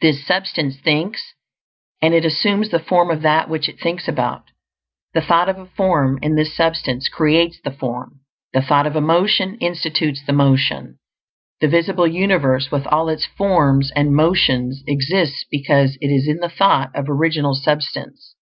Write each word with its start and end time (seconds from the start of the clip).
This 0.00 0.26
Substance 0.26 0.80
thinks, 0.80 1.34
and 2.00 2.14
it 2.14 2.24
assumes 2.24 2.70
the 2.70 2.78
form 2.80 3.10
of 3.10 3.20
that 3.20 3.50
which 3.50 3.68
it 3.68 3.78
thinks 3.78 4.08
about. 4.08 4.44
The 5.12 5.20
thought 5.20 5.50
of 5.50 5.58
a 5.58 5.66
form, 5.66 6.18
in 6.22 6.36
this 6.36 6.56
substance, 6.56 7.10
creates 7.10 7.58
the 7.62 7.70
form; 7.70 8.20
the 8.54 8.62
thought 8.62 8.86
of 8.86 8.96
a 8.96 9.02
motion 9.02 9.56
institutes 9.56 10.22
the 10.26 10.32
motion. 10.32 10.98
The 11.60 11.68
visible 11.68 12.06
universe, 12.06 12.70
with 12.70 12.86
all 12.86 13.10
its 13.10 13.26
forms 13.26 13.92
and 13.94 14.16
motions, 14.16 14.82
exists 14.86 15.44
because 15.50 15.98
it 16.00 16.08
is 16.08 16.26
in 16.26 16.38
the 16.38 16.48
thought 16.48 16.88
of 16.96 17.04
Original 17.10 17.54
Substance. 17.54 18.36